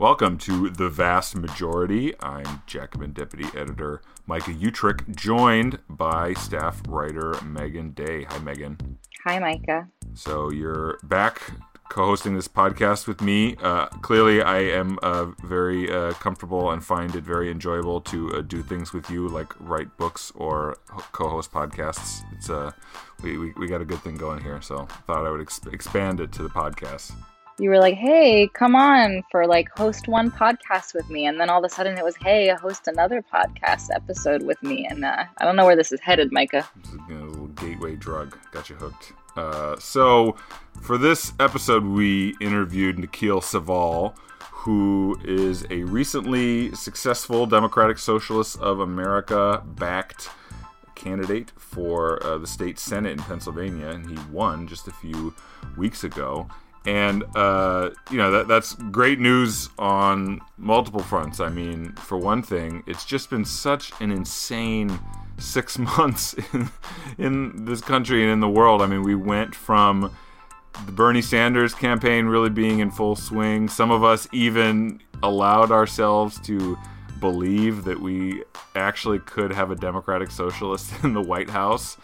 [0.00, 2.14] Welcome to The Vast Majority.
[2.20, 8.24] I'm Jacobin Deputy Editor Micah Uetricht, joined by staff writer Megan Day.
[8.24, 8.96] Hi, Megan.
[9.26, 9.88] Hi, Micah.
[10.14, 11.42] So you're back
[11.90, 13.56] co-hosting this podcast with me.
[13.56, 18.40] Uh, clearly, I am uh, very uh, comfortable and find it very enjoyable to uh,
[18.40, 20.78] do things with you, like write books or
[21.12, 22.22] co-host podcasts.
[22.32, 22.70] It's uh,
[23.22, 26.20] we, we, we got a good thing going here, so thought I would ex- expand
[26.20, 27.12] it to the podcast
[27.60, 31.26] you were like, hey, come on for like host one podcast with me.
[31.26, 34.86] And then all of a sudden it was, hey, host another podcast episode with me.
[34.86, 36.66] And uh, I don't know where this is headed, Micah.
[37.10, 38.36] A, little gateway drug.
[38.50, 39.12] Got you hooked.
[39.36, 40.36] Uh, so
[40.80, 48.80] for this episode, we interviewed Nikhil Saval, who is a recently successful Democratic Socialists of
[48.80, 50.30] America backed
[50.94, 55.34] candidate for uh, the state senate in Pennsylvania, and he won just a few
[55.76, 56.48] weeks ago
[56.86, 61.40] and uh, you know that that's great news on multiple fronts.
[61.40, 64.98] I mean, for one thing, it's just been such an insane
[65.38, 66.70] six months in,
[67.18, 68.82] in this country and in the world.
[68.82, 70.14] I mean, we went from
[70.86, 73.68] the Bernie Sanders campaign really being in full swing.
[73.68, 76.78] Some of us even allowed ourselves to
[77.20, 78.42] believe that we
[78.74, 81.96] actually could have a Democratic Socialist in the White House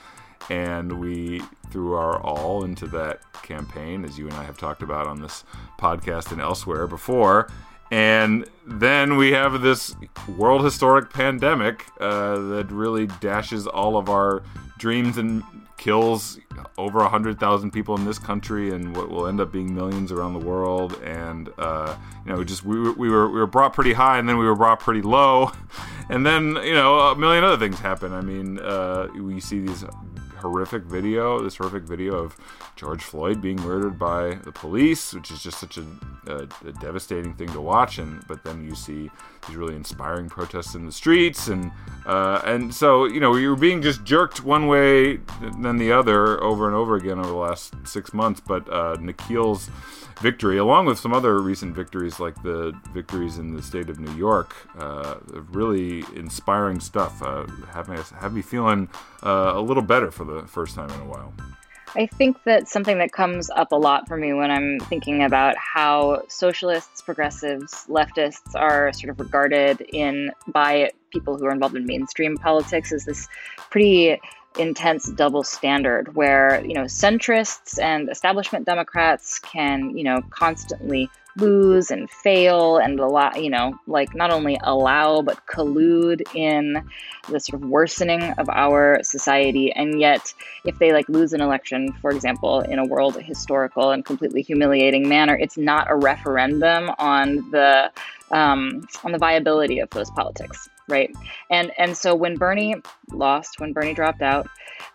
[0.50, 5.06] and we threw our all into that campaign, as you and I have talked about
[5.06, 5.44] on this
[5.78, 7.48] podcast and elsewhere before.
[7.90, 9.94] And then we have this
[10.36, 14.42] world historic pandemic uh, that really dashes all of our
[14.78, 15.42] dreams and
[15.76, 16.38] kills
[16.78, 20.44] over 100,000 people in this country and what will end up being millions around the
[20.44, 21.00] world.
[21.04, 24.38] And, uh, you know, just we, we, were, we were brought pretty high and then
[24.38, 25.52] we were brought pretty low.
[26.08, 28.12] And then, you know, a million other things happen.
[28.12, 29.84] I mean, uh, we see these
[30.36, 32.36] horrific video, this horrific video of
[32.76, 35.84] George Floyd being murdered by the police, which is just such a,
[36.26, 37.98] a, a, devastating thing to watch.
[37.98, 39.10] And but then you see
[39.46, 41.70] these really inspiring protests in the streets, and
[42.04, 45.18] uh, and so you know you're being just jerked one way
[45.58, 48.40] then the other over and over again over the last six months.
[48.40, 49.70] But uh, Nikhil's
[50.20, 54.14] victory, along with some other recent victories like the victories in the state of New
[54.14, 54.54] York.
[54.78, 55.16] Uh,
[55.50, 57.22] really inspiring stuff.
[57.22, 58.88] Uh, have, me, feeling
[59.22, 61.32] uh, a little better for the first time in a while.
[61.94, 65.56] I think that something that comes up a lot for me when I'm thinking about
[65.56, 71.86] how socialists, progressives, leftists are sort of regarded in by people who are involved in
[71.86, 73.28] mainstream politics is this
[73.70, 74.20] pretty
[74.58, 81.90] intense double standard where you know centrists and establishment democrats can you know constantly lose
[81.90, 86.82] and fail and allow you know like not only allow but collude in
[87.28, 89.72] the sort of worsening of our society.
[89.72, 90.32] And yet
[90.64, 95.08] if they like lose an election for example in a world historical and completely humiliating
[95.08, 97.90] manner it's not a referendum on the
[98.30, 101.14] um, on the viability of those politics right?
[101.50, 102.76] And and so when Bernie
[103.10, 104.48] lost, when Bernie dropped out,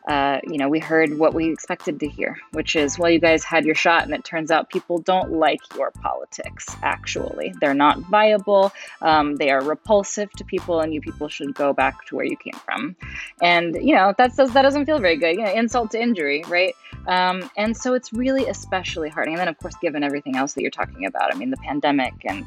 [0.07, 3.43] uh, you know, we heard what we expected to hear, which is, well, you guys
[3.43, 6.65] had your shot, and it turns out people don't like your politics.
[6.81, 8.71] Actually, they're not viable.
[9.01, 12.35] Um, they are repulsive to people, and you people should go back to where you
[12.37, 12.95] came from.
[13.41, 15.35] And you know, that says that doesn't feel very good.
[15.35, 16.73] You know, insult to injury, right?
[17.07, 19.27] Um, and so it's really especially hard.
[19.27, 22.13] And then, of course, given everything else that you're talking about, I mean, the pandemic,
[22.25, 22.45] and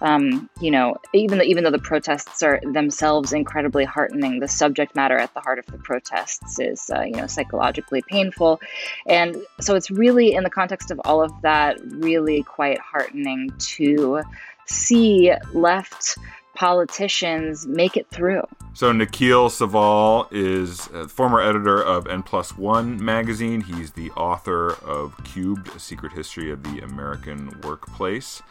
[0.00, 4.40] um, you know, even even though the protests are themselves incredibly heartening.
[4.40, 8.60] The subject matter at the heart of the protests is, uh, you know, psychologically painful,
[9.06, 14.22] and so it's really in the context of all of that, really quite heartening to
[14.66, 16.16] see left
[16.54, 18.42] politicians make it through.
[18.72, 23.60] So Nikhil Saval is former editor of N Plus One magazine.
[23.60, 28.42] He's the author of Cubed: A Secret History of the American Workplace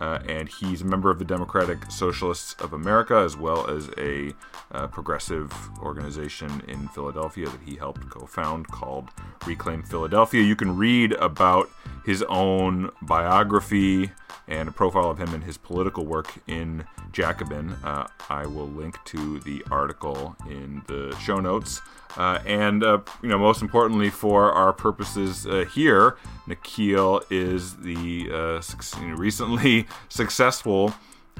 [0.00, 4.32] uh, and he's a member of the Democratic Socialists of America, as well as a
[4.72, 9.10] uh, progressive organization in Philadelphia that he helped co found called
[9.46, 10.42] Reclaim Philadelphia.
[10.42, 11.70] You can read about
[12.04, 14.10] his own biography
[14.48, 17.72] and a profile of him and his political work in Jacobin.
[17.84, 21.80] Uh, I will link to the article in the show notes.
[22.16, 26.16] Uh, and uh, you know, most importantly for our purposes uh, here,
[26.46, 30.92] Nikhil is the uh, recently successful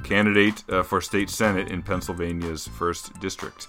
[0.03, 3.67] candidate uh, for state senate in Pennsylvania's first district.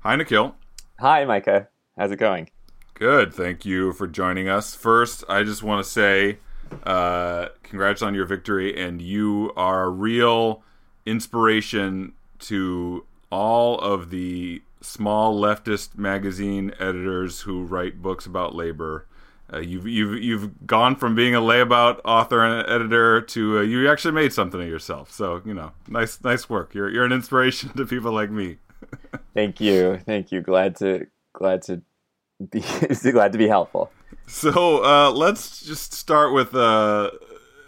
[0.00, 0.54] Hi, Nikhil.
[1.00, 1.68] Hi, Micah.
[1.96, 2.50] How's it going?
[2.94, 3.34] Good.
[3.34, 4.74] Thank you for joining us.
[4.74, 6.38] First, I just want to say
[6.84, 10.62] uh, congrats on your victory, and you are a real
[11.04, 19.06] inspiration to all of the small leftist magazine editors who write books about labor
[19.52, 23.88] uh, you've you've you've gone from being a layabout author and editor to uh, you
[23.88, 25.12] actually made something of yourself.
[25.12, 26.74] So you know, nice nice work.
[26.74, 28.58] You're you're an inspiration to people like me.
[29.34, 30.40] thank you, thank you.
[30.40, 31.80] Glad to glad to
[32.50, 32.60] be
[33.12, 33.92] glad to be helpful.
[34.26, 36.54] So uh, let's just start with.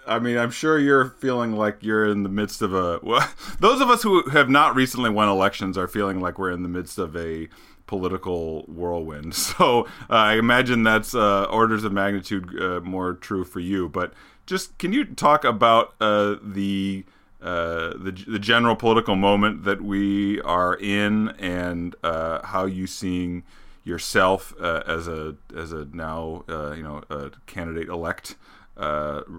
[0.09, 2.99] I mean, I'm sure you're feeling like you're in the midst of a.
[3.03, 3.29] Well,
[3.61, 6.69] those of us who have not recently won elections are feeling like we're in the
[6.69, 7.49] midst of a
[7.87, 9.35] political whirlwind.
[9.59, 13.89] So uh, I imagine that's uh, orders of magnitude uh, more true for you.
[13.89, 14.13] But
[14.47, 17.05] just can you talk about uh, the,
[17.43, 23.43] uh, the the general political moment that we are in and uh, how you seeing
[23.85, 26.45] yourself as a as a now
[26.77, 28.37] you know a candidate elect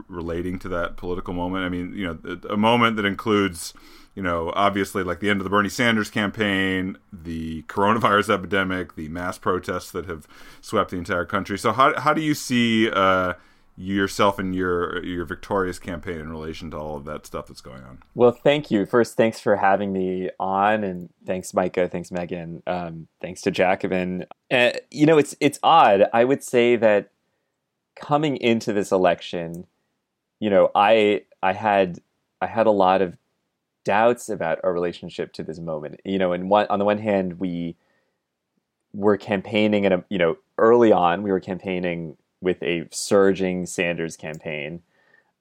[0.08, 1.66] relating to that political moment?
[1.66, 3.74] I mean, you know, a moment that includes
[4.16, 9.08] you know, obviously like the end of the Bernie Sanders campaign, the coronavirus epidemic, the
[9.08, 10.28] mass protests that have
[10.60, 11.58] swept the entire country.
[11.58, 13.36] So how how do you see uh,
[13.78, 17.84] yourself and your your victorious campaign in relation to all of that stuff that's going
[17.84, 18.00] on?
[18.14, 18.86] Well, thank you.
[18.86, 21.88] First, thanks for having me on, and thanks, Micah.
[21.88, 22.62] Thanks, Megan.
[22.68, 24.26] Um, thanks to Jacobin.
[24.52, 26.10] Uh, you know, it's it's odd.
[26.12, 27.12] I would say that
[28.00, 29.68] coming into this election,
[30.40, 32.00] you know, I I had
[32.42, 33.18] I had a lot of
[33.84, 36.00] doubts about our relationship to this moment.
[36.06, 37.76] You know, and one on the one hand, we
[38.94, 44.82] were campaigning and you know early on we were campaigning with a surging Sanders campaign.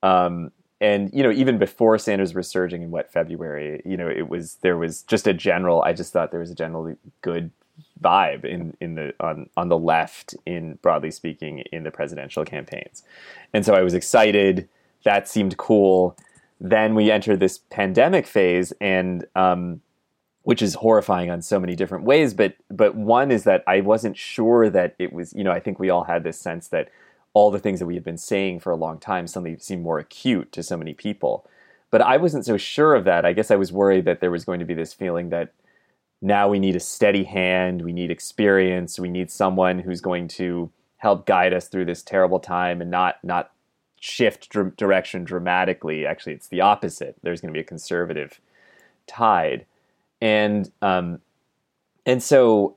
[0.03, 0.51] Um,
[0.81, 4.57] and you know even before Sanders was surging in wet February, you know it was
[4.63, 5.83] there was just a general.
[5.83, 7.51] I just thought there was a generally good
[8.03, 13.03] vibe in in the on on the left in broadly speaking in the presidential campaigns,
[13.53, 14.69] and so I was excited.
[15.05, 16.17] That seemed cool.
[16.61, 19.81] Then we enter this pandemic phase and um,
[20.43, 24.17] which is horrifying on so many different ways but but one is that i wasn't
[24.17, 26.89] sure that it was you know i think we all had this sense that
[27.39, 29.99] all the things that we had been saying for a long time suddenly seemed more
[29.99, 31.47] acute to so many people.
[31.91, 33.25] But i wasn't so sure of that.
[33.25, 35.53] I guess i was worried that there was going to be this feeling that
[36.21, 40.71] now we need a steady hand we need experience we need someone who's going to
[40.99, 43.53] help guide us through this terrible time and not not
[44.01, 46.07] shift dr- direction dramatically.
[46.07, 47.17] Actually, it's the opposite.
[47.23, 48.41] There's going to be a conservative
[49.07, 49.65] tide,
[50.21, 51.21] and um,
[52.07, 52.77] and so,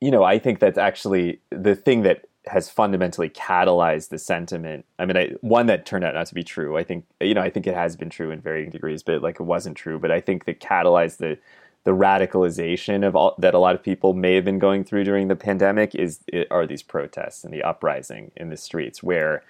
[0.00, 4.86] you know, I think that's actually the thing that has fundamentally catalyzed the sentiment.
[4.98, 6.78] I mean, I, one that turned out not to be true.
[6.78, 9.40] I think you know, I think it has been true in varying degrees, but like
[9.40, 9.98] it wasn't true.
[9.98, 11.38] But I think that catalyzed the
[11.84, 15.28] the radicalization of all that a lot of people may have been going through during
[15.28, 16.20] the pandemic is
[16.50, 19.42] are these protests and the uprising in the streets where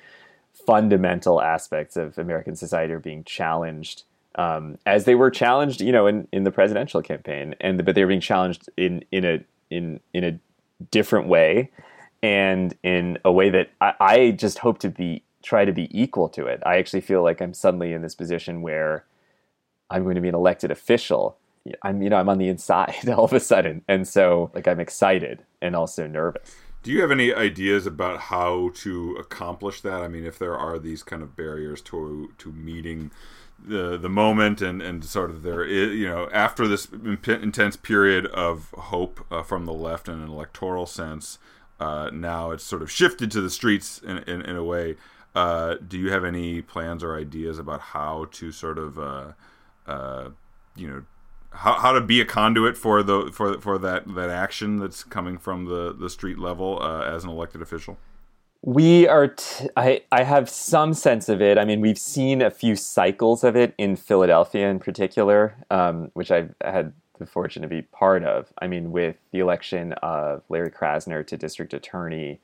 [0.66, 4.04] fundamental aspects of American society are being challenged
[4.38, 8.02] um, as they were challenged, you know, in, in the presidential campaign, and but they
[8.04, 10.38] were being challenged in in a in in a
[10.90, 11.70] different way,
[12.22, 16.28] and in a way that I, I just hope to be try to be equal
[16.30, 16.62] to it.
[16.64, 19.04] I actually feel like I'm suddenly in this position where
[19.90, 21.36] I'm going to be an elected official.
[21.82, 24.80] I'm you know I'm on the inside all of a sudden, and so like I'm
[24.80, 26.56] excited and also nervous.
[26.82, 30.00] Do you have any ideas about how to accomplish that?
[30.02, 33.10] I mean, if there are these kind of barriers to to meeting
[33.58, 38.26] the the moment and and sort of there is, you know after this intense period
[38.26, 41.38] of hope uh, from the left in an electoral sense,
[41.80, 44.96] uh, now it's sort of shifted to the streets in in, in a way.
[45.34, 49.32] Uh, do you have any plans or ideas about how to sort of uh,
[49.86, 50.30] uh,
[50.76, 51.02] you know
[51.52, 55.38] how, how to be a conduit for the for for that that action that's coming
[55.38, 57.98] from the the street level uh, as an elected official?
[58.62, 59.28] We are.
[59.28, 61.58] T- I I have some sense of it.
[61.58, 66.30] I mean, we've seen a few cycles of it in Philadelphia, in particular, um, which
[66.30, 68.52] I've had the fortune to be part of.
[68.60, 72.40] I mean, with the election of Larry Krasner to district attorney.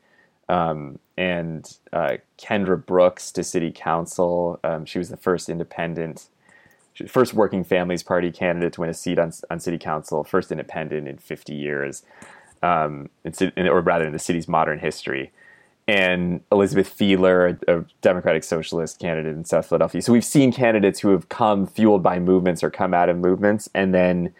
[0.46, 4.60] Um, and uh, Kendra Brooks to city council.
[4.62, 6.28] Um, she was the first independent
[7.08, 11.08] first working families party candidate to win a seat on, on city council, first independent
[11.08, 12.02] in 50 years,
[12.62, 15.32] um, in, or rather in the city's modern history.
[15.86, 20.00] And Elizabeth Fiedler, a, a Democratic Socialist candidate in South Philadelphia.
[20.00, 23.68] So we've seen candidates who have come fueled by movements or come out of movements,
[23.74, 24.32] and then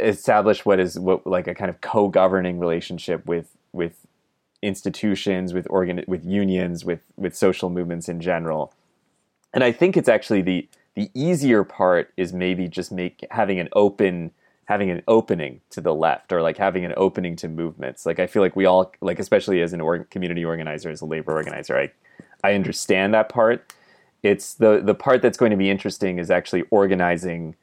[0.00, 4.06] establish what is what like a kind of co-governing relationship with with
[4.60, 8.72] institutions, with organ, with unions, with with social movements in general.
[9.54, 13.68] And I think it's actually the the easier part is maybe just make having an
[13.72, 14.30] open
[14.66, 18.06] having an opening to the left or like having an opening to movements.
[18.06, 21.06] Like I feel like we all like especially as an org- community organizer as a
[21.06, 21.90] labor organizer, I
[22.44, 23.72] I understand that part.
[24.22, 27.56] It's the the part that's going to be interesting is actually organizing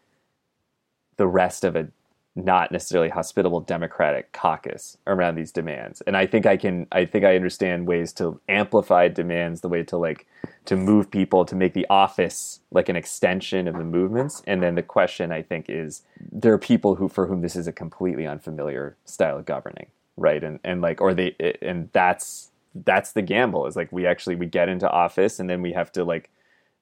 [1.18, 1.90] the rest of a
[2.36, 6.02] not necessarily hospitable democratic caucus around these demands.
[6.02, 9.84] And i think i can i think i understand ways to amplify demands the way
[9.84, 10.26] to like
[10.66, 14.42] to move people to make the office like an extension of the movements.
[14.48, 17.68] And then the question i think is there are people who for whom this is
[17.68, 19.88] a completely unfamiliar style of governing
[20.20, 20.44] right?
[20.44, 22.52] And and like or they and that's
[22.86, 25.92] that's the gamble is like we actually we get into office and then we have
[25.94, 26.30] to like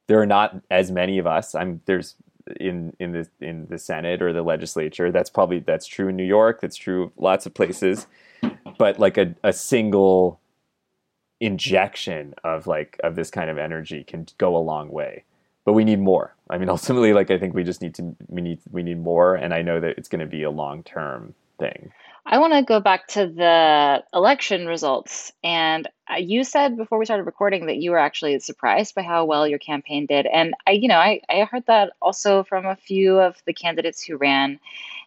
[0.07, 1.55] there are not as many of us.
[1.55, 2.15] I'm there's
[2.59, 5.11] in in the in the Senate or the legislature.
[5.11, 6.61] That's probably that's true in New York.
[6.61, 8.07] That's true of lots of places.
[8.77, 10.39] But like a, a single
[11.39, 15.23] injection of like of this kind of energy can go a long way.
[15.65, 16.35] But we need more.
[16.49, 19.35] I mean, ultimately, like I think we just need to we need we need more.
[19.35, 21.91] And I know that it's going to be a long term thing.
[22.29, 25.31] I want to go back to the election results.
[25.45, 29.23] And uh, you said before we started recording that you were actually surprised by how
[29.23, 30.25] well your campaign did.
[30.25, 34.03] And I, you know, I, I heard that also from a few of the candidates
[34.03, 34.59] who ran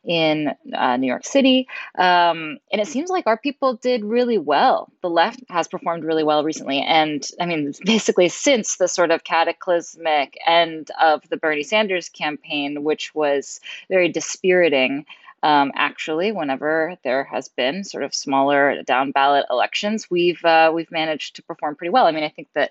[0.03, 1.69] in uh, New York City.
[1.99, 4.91] Um, and it seems like our people did really well.
[5.03, 6.81] The left has performed really well recently.
[6.81, 12.83] And I mean, basically, since the sort of cataclysmic end of the Bernie Sanders campaign,
[12.83, 13.61] which was
[13.91, 15.05] very dispiriting
[15.43, 20.91] um, actually, whenever there has been sort of smaller down ballot elections, we've uh, we've
[20.91, 22.07] managed to perform pretty well.
[22.07, 22.71] I mean, I think that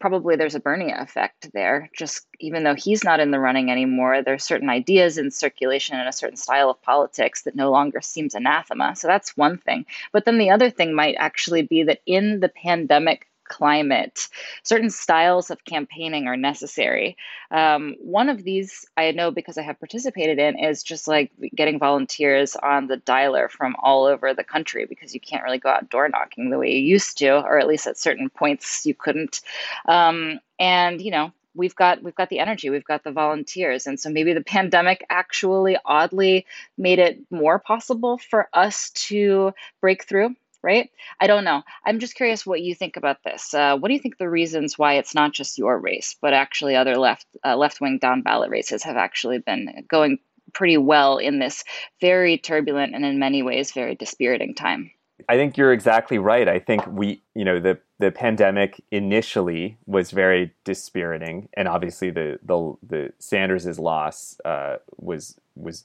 [0.00, 1.88] probably there's a Bernie effect there.
[1.96, 6.06] Just even though he's not in the running anymore, there's certain ideas in circulation and
[6.06, 8.94] a certain style of politics that no longer seems anathema.
[8.96, 9.86] So that's one thing.
[10.12, 14.28] But then the other thing might actually be that in the pandemic climate.
[14.62, 17.16] Certain styles of campaigning are necessary.
[17.50, 21.78] Um, one of these I know because I have participated in is just like getting
[21.78, 25.90] volunteers on the dialer from all over the country because you can't really go out
[25.90, 29.40] door knocking the way you used to, or at least at certain points you couldn't.
[29.86, 33.98] Um, and you know, we've got we've got the energy we've got the volunteers and
[33.98, 36.46] so maybe the pandemic actually oddly
[36.76, 40.90] made it more possible for us to break through right?
[41.20, 41.62] I don't know.
[41.84, 43.54] I'm just curious what you think about this.
[43.54, 46.74] Uh, what do you think the reasons why it's not just your race, but actually
[46.74, 50.18] other left uh, left wing down ballot races have actually been going
[50.54, 51.64] pretty well in this
[52.00, 54.90] very turbulent and in many ways very dispiriting time?
[55.28, 56.48] I think you're exactly right.
[56.48, 62.38] I think we, you know, the the pandemic initially was very dispiriting, and obviously the
[62.42, 65.84] the the Sanders's loss uh, was was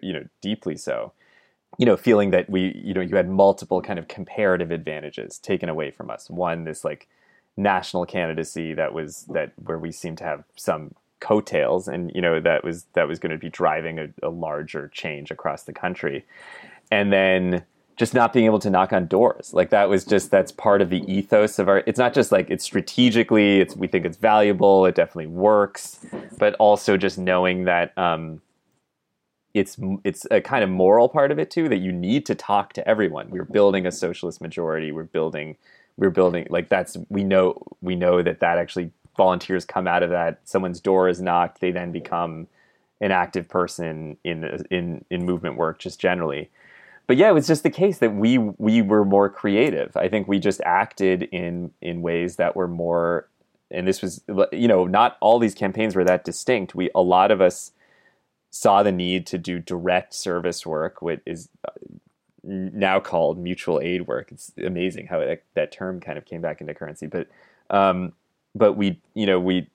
[0.00, 1.12] you know deeply so
[1.78, 5.68] you know, feeling that we, you know, you had multiple kind of comparative advantages taken
[5.68, 6.30] away from us.
[6.30, 7.08] One, this like
[7.56, 12.40] national candidacy that was that where we seem to have some coattails, and you know
[12.40, 16.24] that was that was going to be driving a, a larger change across the country,
[16.90, 17.64] and then
[17.96, 20.90] just not being able to knock on doors like that was just that's part of
[20.90, 24.84] the ethos of our it's not just like it's strategically it's we think it's valuable
[24.84, 25.98] it definitely works
[26.36, 28.40] but also just knowing that um,
[29.56, 32.74] it's it's a kind of moral part of it too that you need to talk
[32.74, 33.30] to everyone.
[33.30, 34.92] We're building a socialist majority.
[34.92, 35.56] We're building
[35.96, 40.10] we're building like that's we know we know that that actually volunteers come out of
[40.10, 40.40] that.
[40.44, 41.62] Someone's door is knocked.
[41.62, 42.48] They then become
[43.00, 46.50] an active person in in in movement work just generally.
[47.06, 49.96] But yeah, it was just the case that we we were more creative.
[49.96, 53.26] I think we just acted in in ways that were more
[53.70, 54.22] and this was
[54.52, 56.74] you know not all these campaigns were that distinct.
[56.74, 57.72] We a lot of us
[58.50, 61.72] saw the need to do direct service work, which is uh,
[62.42, 64.30] now called mutual aid work.
[64.32, 65.24] It's amazing how
[65.54, 67.06] that term kind of came back into currency.
[67.06, 67.28] But
[67.70, 68.12] um,
[68.54, 69.68] but we you know we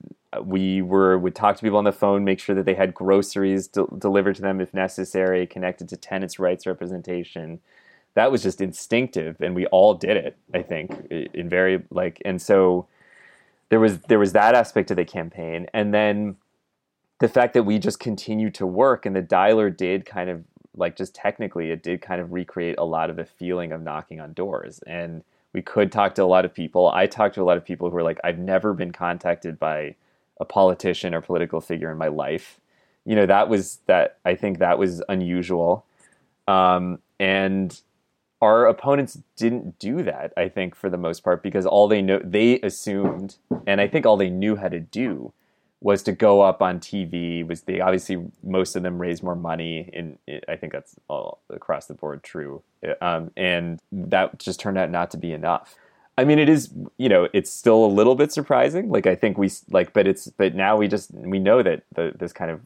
[0.43, 3.67] we were would talk to people on the phone, make sure that they had groceries
[3.67, 7.59] de- delivered to them if necessary, connected to tenants' rights representation.
[8.13, 10.37] That was just instinctive, and we all did it.
[10.53, 12.87] I think in very like, and so
[13.69, 16.37] there was there was that aspect of the campaign, and then
[17.21, 20.43] the fact that we just continued to work and the dialer did kind of
[20.75, 24.19] like just technically it did kind of recreate a lot of the feeling of knocking
[24.19, 24.79] on doors.
[24.87, 25.23] And
[25.53, 26.89] we could talk to a lot of people.
[26.89, 29.95] I talked to a lot of people who were like i've never been contacted by
[30.39, 32.59] a politician or political figure in my life.
[33.05, 35.85] You know that was that i think that was unusual.
[36.47, 37.79] Um, and
[38.41, 42.19] our opponents didn't do that i think for the most part because all they know
[42.23, 43.35] they assumed
[43.67, 45.31] and i think all they knew how to do
[45.81, 47.45] was to go up on TV.
[47.45, 51.87] Was they obviously most of them raised more money, and I think that's all across
[51.87, 52.61] the board true.
[53.01, 55.75] Um, and that just turned out not to be enough.
[56.17, 58.89] I mean, it is you know it's still a little bit surprising.
[58.89, 62.13] Like I think we like, but it's but now we just we know that the,
[62.17, 62.61] this kind of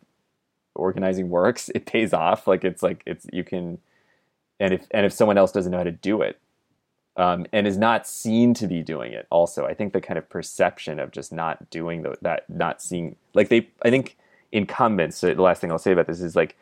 [0.75, 1.69] organizing works.
[1.75, 2.47] It pays off.
[2.47, 3.79] Like it's like it's you can,
[4.59, 6.39] and if and if someone else doesn't know how to do it,
[7.17, 9.27] um, and is not seen to be doing it.
[9.29, 13.15] Also, I think the kind of perception of just not doing the, that, not seeing,
[13.33, 14.17] like they, I think
[14.51, 15.17] incumbents.
[15.17, 16.57] So the last thing I'll say about this is like,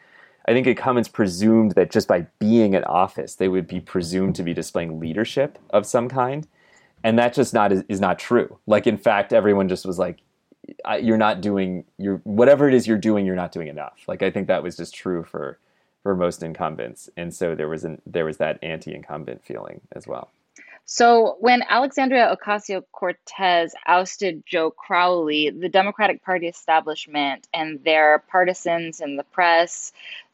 [0.45, 4.43] I think incumbents presumed that just by being in office, they would be presumed to
[4.43, 6.47] be displaying leadership of some kind,
[7.03, 8.59] and that just not is, is not true.
[8.67, 10.19] Like in fact, everyone just was like,
[11.01, 13.25] "You're not doing your whatever it is you're doing.
[13.25, 15.59] You're not doing enough." Like I think that was just true for
[16.01, 20.29] for most incumbents, and so there was an there was that anti-incumbent feeling as well.
[20.85, 28.99] So, when Alexandria Ocasio Cortez ousted Joe Crowley, the Democratic Party establishment and their partisans
[28.99, 29.93] in the press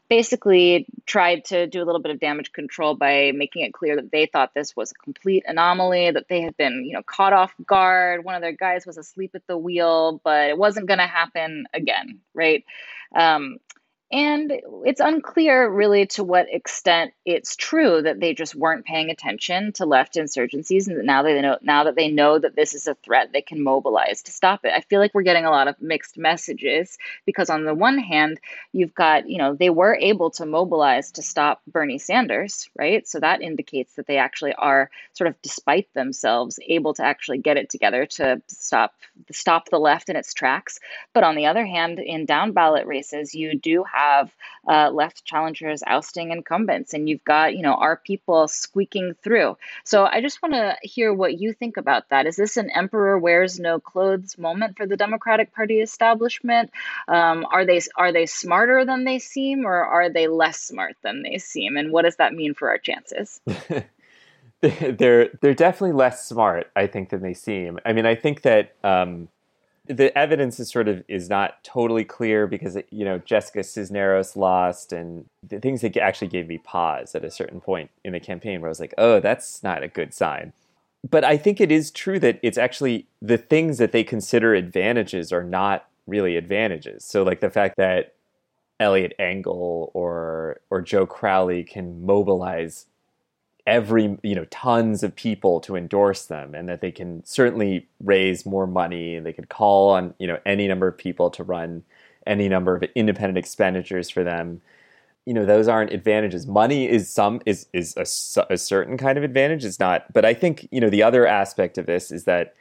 [0.10, 4.12] basically tried to do a little bit of damage control by making it clear that
[4.12, 7.53] they thought this was a complete anomaly, that they had been, you know, caught off
[7.68, 8.25] guard.
[8.25, 11.68] One of their guys was asleep at the wheel, but it wasn't going to happen
[11.75, 12.65] again, right?
[13.15, 13.60] Um,
[14.12, 14.51] and
[14.86, 19.86] it's unclear, really, to what extent it's true that they just weren't paying attention to
[19.86, 22.96] left insurgencies, and that now they know now that they know that this is a
[22.96, 24.74] threat, they can mobilize to stop it.
[24.75, 28.39] I feel like we're getting a lot of mixed messages because, on the one hand,
[28.74, 33.08] you've got you know they were able to mobilize to stop Bernie Sanders, right?
[33.08, 37.58] So that indicates that they actually are sort of, despite themselves, able to actually get
[37.58, 38.94] it together to stop
[39.32, 40.80] stop the left in its tracks.
[41.13, 44.32] But on the other hand, in down ballot races, you do have have
[44.68, 49.58] uh, left challengers ousting incumbents, and you've got you know our people squeaking through.
[49.84, 52.25] So I just want to hear what you think about that.
[52.25, 56.72] Is this an emperor wears no clothes moment for the Democratic Party establishment?
[57.08, 61.24] Um, are they are they smarter than they seem, or are they less smart than
[61.24, 61.77] they seem?
[61.77, 63.41] And what does that mean for our chances?
[64.62, 67.79] they're they're definitely less smart, I think, than they seem.
[67.86, 69.29] I mean, I think that um,
[69.89, 74.93] the evidence is sort of is not totally clear because you know Jessica Cisneros lost,
[74.93, 78.62] and the things that actually gave me pause at a certain point in the campaign
[78.62, 80.53] where I was like, oh, that's not a good sign.
[81.10, 85.31] But I think it is true that it's actually the things that they consider advantages
[85.31, 87.03] are not really advantages.
[87.03, 88.13] So like the fact that
[88.79, 92.86] Eliot Engel or or Joe Crowley can mobilize
[93.69, 98.45] every you know tons of people to endorse them and that they can certainly raise
[98.45, 101.83] more money and they could call on you know any number of people to run
[102.25, 104.62] any number of independent expenditures for them.
[105.25, 106.47] You know those aren't advantages.
[106.47, 109.63] Money is some is is a, a certain kind of advantage.
[109.63, 112.55] It's not but i think you know the other aspect of this is that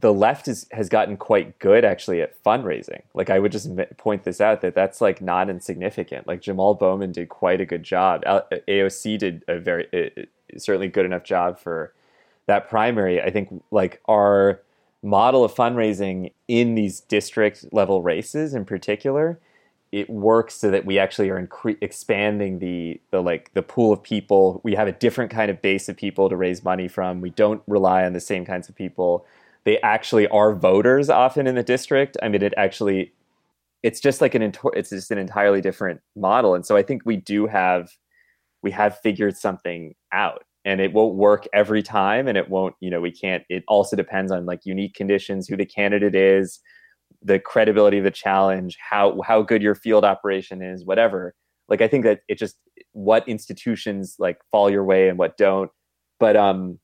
[0.00, 3.02] the left is, has gotten quite good actually at fundraising.
[3.14, 6.26] Like I would just point this out that that's like not insignificant.
[6.26, 8.22] Like Jamal Bowman did quite a good job.
[8.24, 11.92] AOC did a very certainly good enough job for
[12.46, 13.20] that primary.
[13.20, 14.60] I think like our
[15.02, 19.38] model of fundraising in these district level races in particular
[19.90, 24.02] it works so that we actually are incre- expanding the the like the pool of
[24.02, 27.30] people we have a different kind of base of people to raise money from we
[27.30, 29.24] don't rely on the same kinds of people
[29.68, 32.16] they actually are voters often in the district.
[32.22, 33.12] I mean it actually
[33.82, 36.54] it's just like an it's just an entirely different model.
[36.54, 37.90] And so i think we do have
[38.62, 42.88] we have figured something out and it won't work every time and it won't you
[42.88, 46.60] know we can't it also depends on like unique conditions who the candidate is
[47.22, 51.34] the credibility of the challenge how how good your field operation is whatever.
[51.68, 52.56] Like i think that it just
[52.92, 55.70] what institutions like fall your way and what don't.
[56.18, 56.78] But um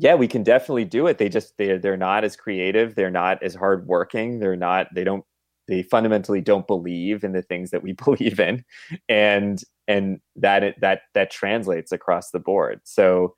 [0.00, 1.18] yeah we can definitely do it.
[1.18, 2.94] They just they they're not as creative.
[2.94, 4.38] They're not as hardworking.
[4.38, 5.24] They're not they don't
[5.68, 8.64] they fundamentally don't believe in the things that we believe in.
[9.08, 12.80] And and that that that translates across the board.
[12.84, 13.34] So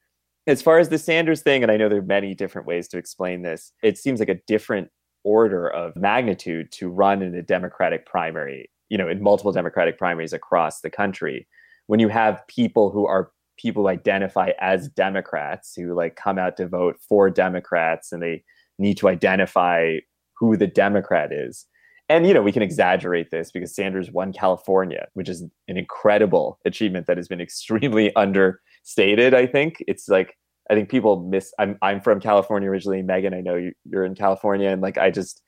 [0.47, 2.99] as far as the sanders thing and i know there are many different ways to
[2.99, 4.89] explain this it seems like a different
[5.23, 10.35] order of magnitude to run in a democratic primary you know in multiple democratic primaries
[10.35, 11.49] across the country.
[11.87, 16.67] When you have people who are people identify as democrats who like come out to
[16.67, 18.43] vote for democrats and they
[18.79, 19.97] need to identify
[20.39, 21.67] who the democrat is
[22.09, 26.59] and you know we can exaggerate this because Sanders won California, which is an incredible
[26.67, 29.33] achievement that has been extremely understated.
[29.33, 30.37] I think it's like
[30.71, 31.53] I think people miss.
[31.59, 33.03] I'm I'm from California originally.
[33.03, 35.43] Megan, I know you, you're in California, and like I just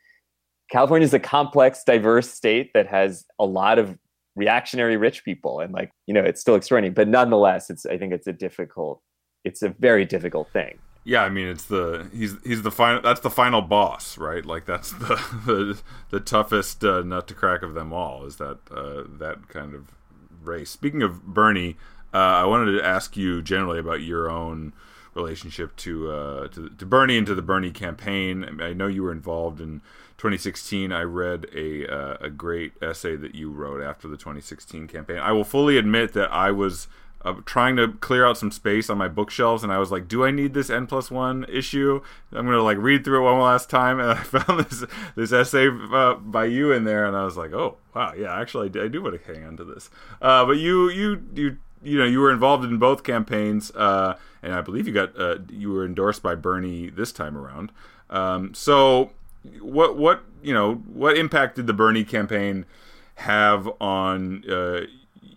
[0.71, 3.99] California is a complex, diverse state that has a lot of
[4.37, 6.93] reactionary rich people, and like you know it's still extraordinary.
[6.93, 9.01] But nonetheless, it's I think it's a difficult,
[9.45, 10.79] it's a very difficult thing.
[11.05, 14.45] Yeah, I mean it's the he's he's the final that's the final boss, right?
[14.45, 18.59] Like that's the the, the toughest uh, nut to crack of them all is that
[18.71, 19.93] uh, that kind of
[20.43, 20.71] race.
[20.71, 21.77] Speaking of Bernie,
[22.13, 24.73] uh, I wanted to ask you generally about your own
[25.15, 28.61] relationship to, uh, to to Bernie and to the Bernie campaign.
[28.63, 29.83] I know you were involved in
[30.19, 30.93] 2016.
[30.93, 35.19] I read a uh, a great essay that you wrote after the 2016 campaign.
[35.19, 36.89] I will fully admit that I was
[37.25, 40.25] uh, trying to clear out some space on my bookshelves, and I was like, "Do
[40.25, 43.71] I need this N plus one issue?" I'm gonna like read through it one last
[43.71, 44.85] time, and I found this
[45.17, 48.67] this essay uh, by you in there, and I was like, "Oh wow, yeah, actually,
[48.67, 51.57] I do, I do want to hang on to this." Uh, but you you you
[51.83, 55.39] you know you were involved in both campaigns, uh, and I believe you got uh,
[55.49, 57.73] you were endorsed by Bernie this time around.
[58.11, 59.13] Um, so
[59.61, 62.67] what what you know what impact did the Bernie campaign
[63.17, 64.83] have on uh,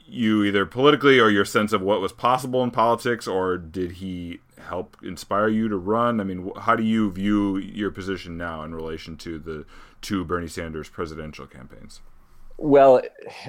[0.07, 4.39] you either politically or your sense of what was possible in politics, or did he
[4.59, 6.19] help inspire you to run?
[6.19, 9.65] I mean, how do you view your position now in relation to the
[10.01, 12.01] two Bernie Sanders presidential campaigns?
[12.57, 13.01] Well,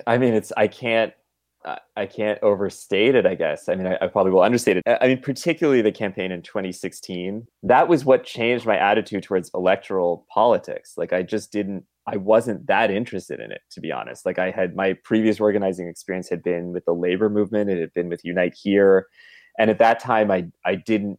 [0.07, 1.15] I mean, it's I can't
[1.97, 3.27] I can't overstate it.
[3.27, 3.69] I guess.
[3.69, 4.85] I mean, I, I, probably will understate it.
[4.87, 7.47] I mean, particularly the campaign in 2016.
[7.65, 10.95] That was what changed my attitude towards electoral politics.
[10.97, 14.25] Like, I just didn't I wasn't that interested in it, to be honest.
[14.25, 17.93] Like I had my previous organizing experience had been with the labor movement, it had
[17.93, 19.09] been with Unite Here.
[19.59, 21.19] And at that time I I didn't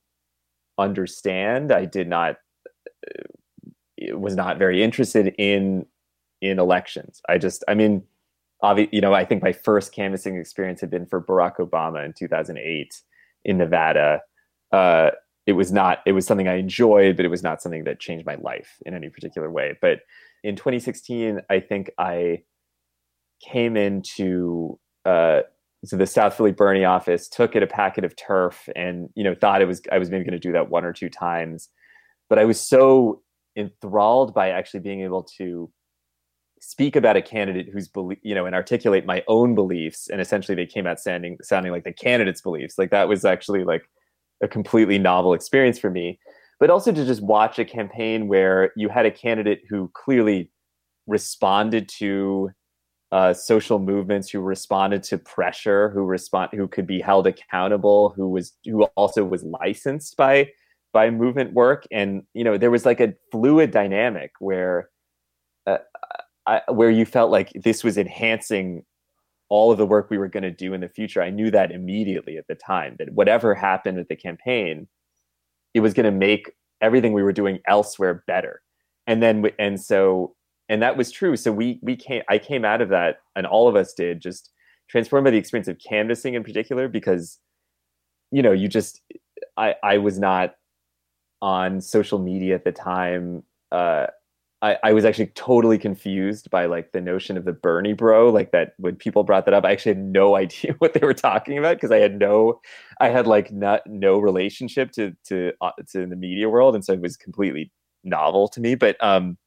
[0.80, 1.72] understand.
[1.72, 2.38] I did not
[3.08, 5.86] uh, was not very interested in
[6.42, 7.22] in elections.
[7.30, 8.04] I just I mean
[8.92, 13.02] you know, I think my first canvassing experience had been for Barack Obama in 2008
[13.46, 14.22] in Nevada.
[14.72, 15.12] Uh,
[15.48, 18.26] it was not it was something I enjoyed, but it was not something that changed
[18.26, 19.78] my life in any particular way.
[19.82, 20.00] But
[20.44, 22.44] in 2016, I think I
[23.42, 25.42] came into uh,
[25.86, 29.34] so the South Philly Bernie office, took it a packet of turf, and you know
[29.34, 31.70] thought it was I was maybe going to do that one or two times,
[32.30, 33.22] but I was so
[33.58, 35.72] enthralled by actually being able to
[36.60, 37.90] speak about a candidate who's
[38.22, 41.84] you know, and articulate my own beliefs, and essentially they came out sounding sounding like
[41.84, 42.78] the candidate's beliefs.
[42.78, 43.90] Like that was actually like
[44.42, 46.20] a completely novel experience for me
[46.60, 50.52] but also to just watch a campaign where you had a candidate who clearly
[51.08, 52.52] responded to
[53.12, 58.30] uh, social movements, who responded to pressure, who respond, who could be held accountable, who
[58.30, 60.50] was who also was licensed by
[60.92, 64.90] by movement work, and you know there was like a fluid dynamic where
[65.66, 65.78] uh,
[66.50, 68.84] I, where you felt like this was enhancing
[69.50, 71.22] all of the work we were going to do in the future.
[71.22, 74.88] I knew that immediately at the time that whatever happened with the campaign
[75.74, 78.62] it was going to make everything we were doing elsewhere better
[79.08, 80.36] and then and so
[80.70, 83.68] and that was true so we we came i came out of that and all
[83.68, 84.52] of us did just
[84.90, 87.40] transformed by the experience of canvassing in particular because
[88.32, 89.02] you know you just
[89.58, 90.56] i i was not
[91.42, 94.08] on social media at the time uh
[94.62, 98.52] I, I was actually totally confused by like the notion of the Bernie bro, like
[98.52, 101.58] that when people brought that up, I actually had no idea what they were talking
[101.58, 102.60] about because I had no,
[103.00, 106.94] I had like not no relationship to to uh, to the media world, and so
[106.94, 107.72] it was completely
[108.04, 108.76] novel to me.
[108.76, 109.38] But um,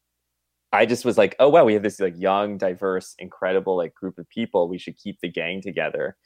[0.73, 4.19] I just was like, oh wow, we have this like young, diverse, incredible like group
[4.19, 4.69] of people.
[4.69, 6.17] We should keep the gang together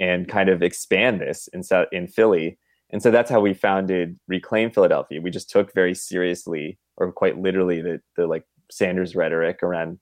[0.00, 2.58] and kind of expand this in in Philly.
[2.90, 5.20] And so that's how we founded Reclaim Philadelphia.
[5.20, 9.98] We just took very seriously or quite literally the the like Sanders rhetoric around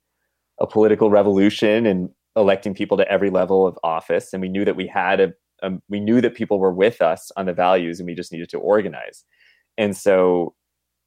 [0.61, 4.33] a political revolution and electing people to every level of office.
[4.33, 7.31] And we knew that we had a, a, we knew that people were with us
[7.37, 9.25] on the values, and we just needed to organize.
[9.77, 10.55] And so,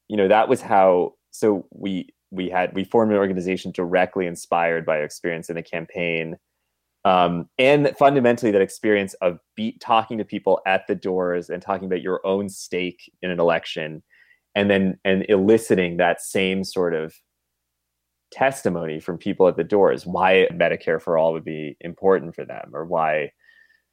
[0.08, 1.14] you know, that was how.
[1.30, 5.62] So we we had we formed an organization directly inspired by our experience in the
[5.62, 6.36] campaign.
[7.04, 11.86] Um, and fundamentally, that experience of be, talking to people at the doors and talking
[11.86, 14.02] about your own stake in an election
[14.56, 17.14] and then and eliciting that same sort of
[18.32, 22.70] testimony from people at the doors why medicare for all would be important for them
[22.72, 23.30] or why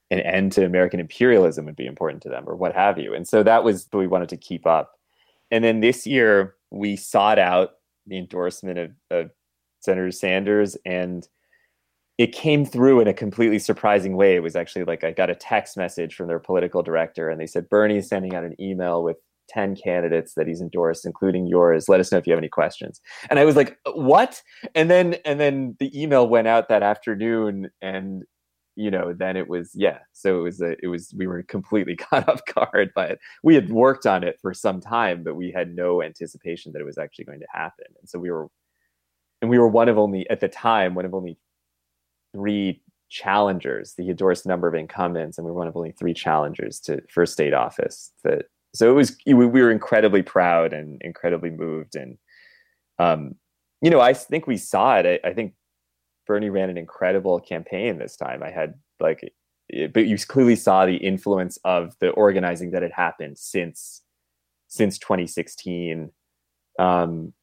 [0.10, 3.28] an end to american imperialism would be important to them or what have you and
[3.28, 4.94] so that was what we wanted to keep up
[5.52, 7.74] and then this year we sought out
[8.08, 9.30] the endorsement of, of
[9.82, 11.28] senator sanders and
[12.18, 14.36] it came through in a completely surprising way.
[14.36, 17.48] It was actually like I got a text message from their political director, and they
[17.48, 19.18] said Bernie is sending out an email with
[19.50, 21.90] 10 candidates that he's endorsed including yours.
[21.90, 23.02] Let us know if you have any questions.
[23.30, 24.42] And i was like uh, what?
[24.76, 28.24] And then and then the email went out that afternoon and
[28.76, 31.96] you know then it was yeah so it was a, it was we were completely
[32.06, 35.52] caught off guard by it we had worked on it for some time but we
[35.52, 37.86] had no anticipation that it was actually going to happen.
[38.00, 38.48] And so we were
[39.42, 41.38] and we were one of only at the time one of only
[42.34, 43.94] three challengers.
[43.96, 47.26] The endorsed number of incumbents and we were one of only three challengers to for
[47.26, 52.18] state office that so it was we were incredibly proud and incredibly moved and
[53.00, 53.36] um,
[53.82, 55.22] you know i think we saw it.
[55.24, 55.54] I, I, think
[56.28, 58.44] bernie ran an incredible campaign this time.
[58.44, 59.24] I had like
[59.70, 64.02] it, but you clearly saw the influence of the organizing that had happened since
[64.68, 66.12] since 2016
[66.80, 67.34] um,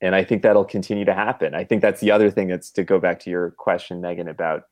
[0.00, 1.54] and i think that'll continue to happen.
[1.54, 4.62] I think that's the other thing that's to go back to your question megan about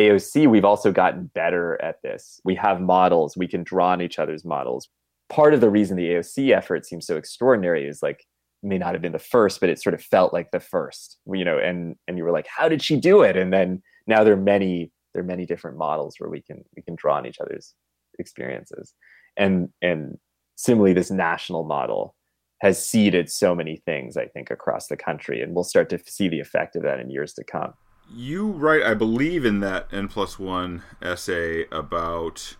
[0.00, 2.40] AOC, we've also gotten better at this.
[2.42, 4.88] We have models, we can draw on each other's models.
[5.30, 8.26] Part of the reason the AOC effort seems so extraordinary is like
[8.62, 11.44] may not have been the first, but it sort of felt like the first, you
[11.44, 13.36] know, and and you were like, how did she do it?
[13.36, 16.82] And then now there are many there are many different models where we can we
[16.82, 17.74] can draw on each other's
[18.18, 18.94] experiences.
[19.36, 20.18] And and
[20.56, 22.14] similarly, this national model
[22.60, 26.28] has seeded so many things, I think, across the country, and we'll start to see
[26.28, 27.72] the effect of that in years to come.
[28.12, 32.56] You write, I believe, in that N plus one essay about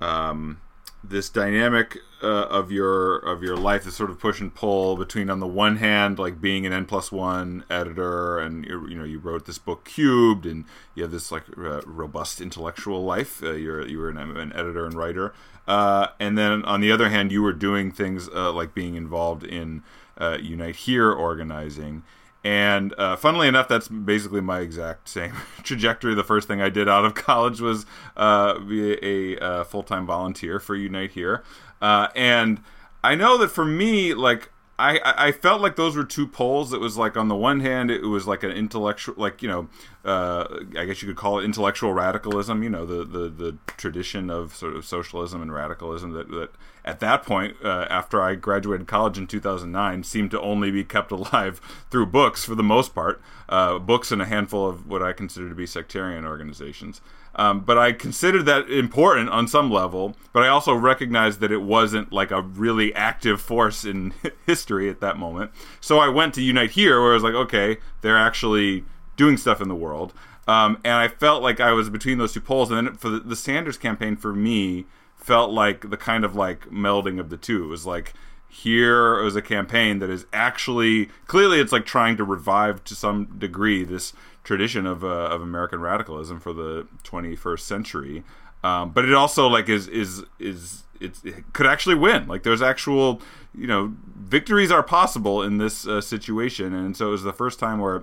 [0.00, 0.60] um,
[1.02, 5.30] this dynamic uh, of your of your life, this sort of push and pull between,
[5.30, 9.18] on the one hand, like being an N plus one editor, and you know you
[9.18, 13.42] wrote this book Cubed, and you have this like uh, robust intellectual life.
[13.42, 15.32] Uh, you're you were an, an editor and writer,
[15.66, 19.44] uh, and then on the other hand, you were doing things uh, like being involved
[19.44, 19.82] in
[20.18, 22.02] uh, Unite Here organizing.
[22.42, 26.14] And uh, funnily enough, that's basically my exact same trajectory.
[26.14, 29.82] The first thing I did out of college was uh, be a, a uh, full
[29.82, 31.42] time volunteer for Unite Here.
[31.82, 32.62] Uh, and
[33.04, 34.50] I know that for me, like,
[34.80, 36.72] I, I felt like those were two poles.
[36.72, 39.68] It was like on the one hand, it was like an intellectual, like you know,
[40.04, 42.62] uh, I guess you could call it intellectual radicalism.
[42.62, 46.50] You know, the, the the tradition of sort of socialism and radicalism that that
[46.84, 51.12] at that point, uh, after I graduated college in 2009, seemed to only be kept
[51.12, 55.12] alive through books for the most part, uh, books and a handful of what I
[55.12, 57.02] consider to be sectarian organizations.
[57.36, 61.62] Um, but I considered that important on some level, but I also recognized that it
[61.62, 64.12] wasn't like a really active force in
[64.46, 65.52] history at that moment.
[65.80, 68.84] So I went to Unite Here, where I was like, okay, they're actually
[69.16, 70.12] doing stuff in the world.
[70.48, 72.70] Um, and I felt like I was between those two poles.
[72.70, 76.68] And then for the, the Sanders campaign, for me, felt like the kind of like
[76.70, 77.64] melding of the two.
[77.64, 78.14] It was like
[78.50, 83.26] here was a campaign that is actually clearly it's like trying to revive to some
[83.38, 88.24] degree this tradition of uh, of American radicalism for the 21st century.
[88.64, 92.26] Um, but it also like is is is it could actually win.
[92.26, 93.22] Like there's actual
[93.54, 97.58] you know victories are possible in this uh, situation, and so it was the first
[97.60, 98.02] time where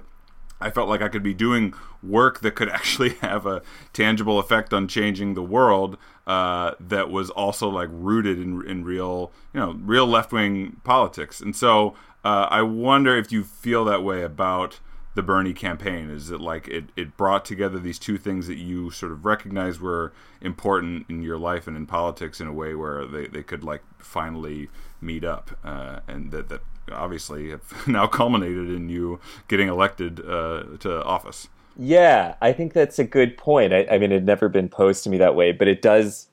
[0.59, 3.61] I felt like I could be doing work that could actually have a
[3.93, 5.97] tangible effect on changing the world.
[6.27, 11.39] Uh, that was also like rooted in in real you know real left wing politics,
[11.39, 14.81] and so uh, I wonder if you feel that way about
[15.17, 16.11] the Bernie campaign?
[16.11, 19.81] Is it like it, it brought together these two things that you sort of recognized
[19.81, 23.63] were important in your life and in politics in a way where they, they could
[23.63, 24.69] like finally
[25.01, 26.61] meet up uh, and that, that
[26.91, 31.47] obviously have now culminated in you getting elected uh, to office?
[31.77, 33.73] Yeah, I think that's a good point.
[33.73, 36.27] I, I mean, it had never been posed to me that way, but it does.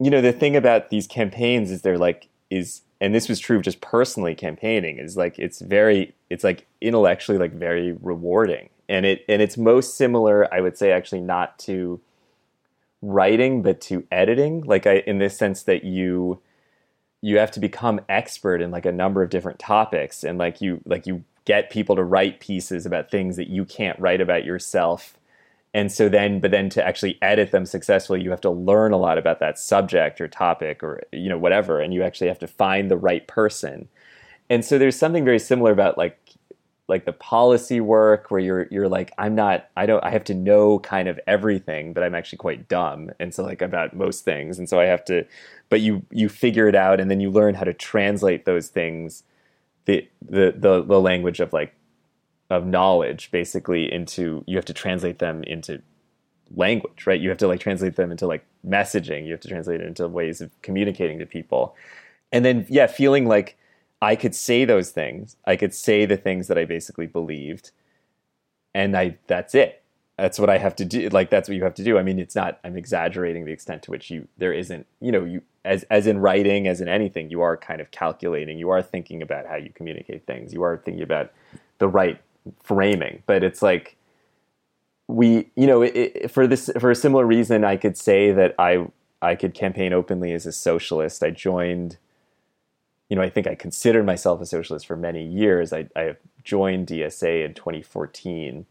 [0.00, 3.56] You know, the thing about these campaigns is they're like, is and this was true
[3.56, 9.06] of just personally campaigning is like it's very it's like intellectually like very rewarding and
[9.06, 12.00] it and it's most similar i would say actually not to
[13.02, 16.40] writing but to editing like i in this sense that you
[17.20, 20.80] you have to become expert in like a number of different topics and like you
[20.84, 25.18] like you get people to write pieces about things that you can't write about yourself.
[25.72, 28.98] And so then but then to actually edit them successfully you have to learn a
[28.98, 32.46] lot about that subject or topic or you know whatever and you actually have to
[32.46, 33.88] find the right person.
[34.50, 36.18] And so there's something very similar about like
[36.86, 40.34] like the policy work where you're you're like I'm not I don't I have to
[40.34, 44.58] know kind of everything but I'm actually quite dumb and so like about most things.
[44.58, 45.24] And so I have to
[45.70, 49.22] but you you figure it out and then you learn how to translate those things
[49.88, 51.74] the the the, the language of like
[52.50, 55.82] of knowledge basically into you have to translate them into
[56.54, 57.20] language right?
[57.20, 59.24] You have to like translate them into like messaging.
[59.24, 61.74] You have to translate it into ways of communicating to people.
[62.30, 63.56] And then yeah feeling like
[64.00, 65.36] i could say those things.
[65.46, 67.70] I could say the things that i basically believed.
[68.74, 69.82] And i that's it.
[70.18, 71.08] That's what i have to do.
[71.08, 71.96] Like that's what you have to do.
[71.98, 75.24] I mean it's not i'm exaggerating the extent to which you there isn't you know
[75.24, 78.82] you as as in writing as in anything you are kind of calculating you are
[78.82, 81.30] thinking about how you communicate things you are thinking about
[81.78, 82.20] the right
[82.62, 83.96] framing, but it's like
[85.06, 88.54] we, you know, it, it, for this for a similar reason, I could say that
[88.58, 88.86] I
[89.22, 91.22] I could campaign openly as a socialist.
[91.22, 91.96] I joined,
[93.08, 95.72] you know, I think I considered myself a socialist for many years.
[95.72, 98.66] I, I joined DSA in 2014,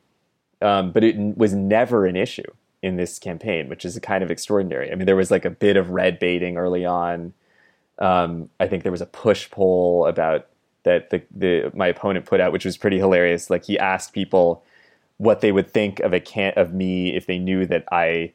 [0.62, 2.52] um, but it was never an issue
[2.88, 4.92] in this campaign, which is kind of extraordinary.
[4.92, 7.34] I mean, there was like a bit of red baiting early on.
[8.00, 10.48] Um, I think there was a push poll about
[10.84, 13.50] that the, the my opponent put out, which was pretty hilarious.
[13.50, 14.64] Like he asked people
[15.18, 18.34] what they would think of a can of me if they knew that I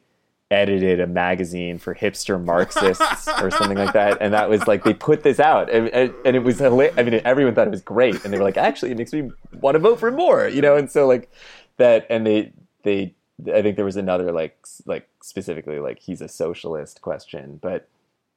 [0.51, 4.17] edited a magazine for hipster Marxists or something like that.
[4.21, 6.95] And that was like they put this out, and, and, and it was hilarious.
[6.97, 9.31] I mean, everyone thought it was great, and they were like, actually, it makes me
[9.59, 10.75] want to vote for more, you know.
[10.75, 11.31] And so like
[11.77, 13.15] that, and they they
[13.53, 17.89] I think there was another like like specifically like he's a socialist question, but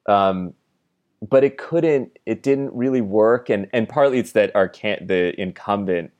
[0.07, 0.55] um,
[1.27, 2.19] but it couldn't.
[2.27, 6.13] It didn't really work, and and partly it's that our can the incumbent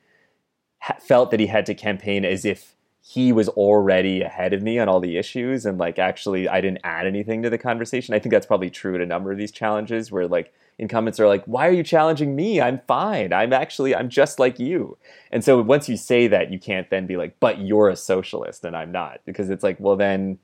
[0.79, 4.77] ha- felt that he had to campaign as if he was already ahead of me
[4.79, 8.13] on all the issues and like actually I didn't add anything to the conversation.
[8.13, 11.27] I think that's probably true at a number of these challenges where like incumbents are
[11.27, 12.61] like, "Why are you challenging me?
[12.61, 13.33] I'm fine.
[13.33, 14.97] I'm actually I'm just like you."
[15.31, 18.63] And so once you say that, you can't then be like, "But you're a socialist
[18.63, 20.39] and I'm not." Because it's like, well then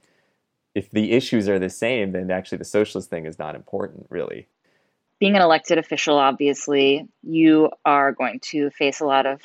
[0.76, 4.48] if the issues are the same, then actually the socialist thing is not important, really.
[5.20, 9.42] Being an elected official, obviously, you are going to face a lot of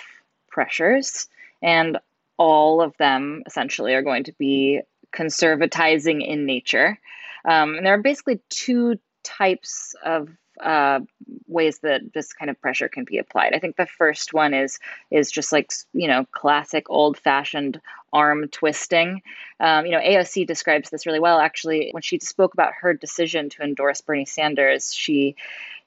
[0.49, 1.29] pressures
[1.63, 1.99] and
[2.39, 4.81] all of them essentially are going to be
[5.15, 6.99] conservatizing in nature.
[7.45, 10.29] Um, and there are basically two types of
[10.61, 11.01] uh,
[11.47, 13.55] ways that this kind of pressure can be applied.
[13.55, 14.79] I think the first one is
[15.11, 17.81] is just like you know classic old fashioned
[18.13, 19.23] arm twisting.
[19.61, 21.39] Um, you know AOC describes this really well.
[21.39, 25.37] Actually, when she spoke about her decision to endorse Bernie Sanders, she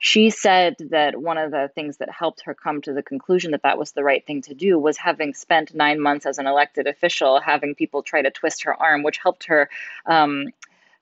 [0.03, 3.62] she said that one of the things that helped her come to the conclusion that
[3.62, 6.88] that was the right thing to do was having spent nine months as an elected
[6.88, 9.69] official, having people try to twist her arm, which helped her
[10.07, 10.47] um,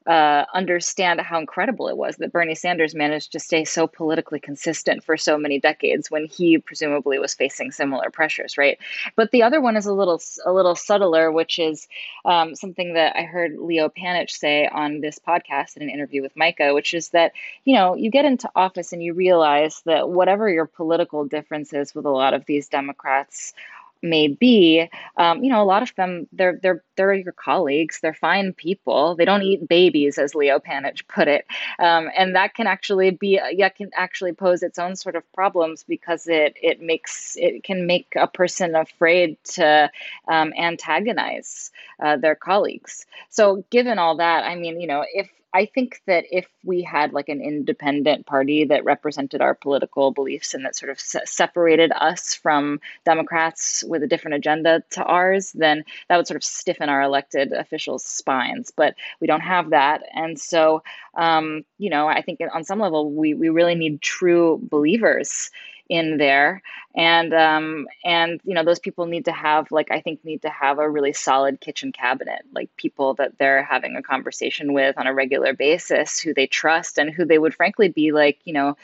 [0.09, 5.03] uh, understand how incredible it was that Bernie Sanders managed to stay so politically consistent
[5.03, 8.79] for so many decades when he presumably was facing similar pressures, right?
[9.15, 11.87] But the other one is a little a little subtler, which is
[12.25, 16.35] um, something that I heard Leo Panitch say on this podcast in an interview with
[16.35, 20.49] Micah, which is that you know you get into office and you realize that whatever
[20.49, 23.53] your political differences with a lot of these Democrats
[24.01, 27.99] may be, um, you know, a lot of them they're they're they're your colleagues.
[28.01, 29.15] They're fine people.
[29.15, 31.45] They don't eat babies, as Leo Panitch put it,
[31.79, 35.83] um, and that can actually be yeah can actually pose its own sort of problems
[35.87, 39.89] because it it makes it can make a person afraid to
[40.27, 41.71] um, antagonize
[42.03, 43.05] uh, their colleagues.
[43.29, 47.11] So, given all that, I mean, you know, if I think that if we had
[47.11, 51.91] like an independent party that represented our political beliefs and that sort of se- separated
[51.95, 56.89] us from Democrats with a different agenda to ours, then that would sort of stiffen
[56.89, 58.71] our elected officials' spines.
[58.75, 60.03] But we don't have that.
[60.13, 60.83] And so,
[61.15, 65.49] um, you know, I think on some level, we, we really need true believers
[65.89, 66.61] in there.
[66.95, 70.49] And um, and you know those people need to have like i think need to
[70.49, 75.07] have a really solid kitchen cabinet like people that they're having a conversation with on
[75.07, 78.75] a regular basis who they trust and who they would frankly be like you know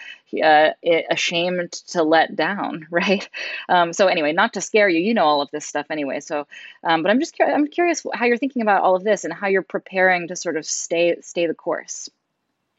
[0.44, 0.70] uh,
[1.10, 3.28] ashamed to let down right?
[3.70, 6.20] Um, so anyway not to scare you you know all of this stuff anyway.
[6.20, 6.48] So
[6.84, 9.34] um, but i'm just curious i'm curious how you're thinking about all of this and
[9.34, 12.10] how you're preparing to sort of stay stay the course.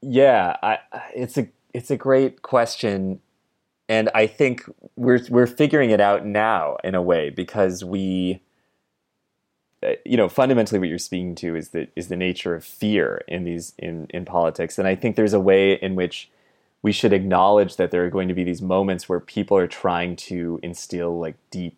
[0.02, 0.78] Yeah I,
[1.14, 3.20] it's a it's a great question
[3.88, 4.64] and I think
[4.96, 8.42] we're we're figuring it out now in a way because we
[9.82, 13.22] uh, you know fundamentally what you're speaking to is the is the nature of fear
[13.28, 14.78] in these in in politics.
[14.78, 16.30] And I think there's a way in which
[16.82, 20.16] we should acknowledge that there are going to be these moments where people are trying
[20.16, 21.76] to instill like deep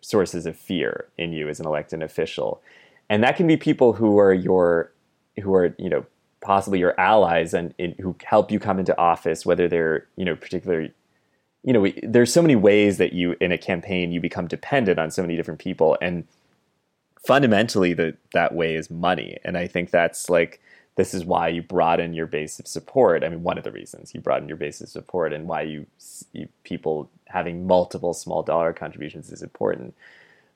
[0.00, 2.62] sources of fear in you as an elected official.
[3.08, 4.92] And that can be people who are your
[5.42, 6.04] who are you know
[6.42, 10.34] possibly your allies and, and who help you come into office whether they're you know
[10.34, 10.90] particularly
[11.62, 14.98] you know, we, there's so many ways that you in a campaign you become dependent
[14.98, 16.26] on so many different people, and
[17.26, 19.38] fundamentally, the that way is money.
[19.44, 20.60] And I think that's like
[20.96, 23.24] this is why you broaden your base of support.
[23.24, 25.86] I mean, one of the reasons you broaden your base of support, and why you,
[26.32, 29.94] you people having multiple small dollar contributions is important.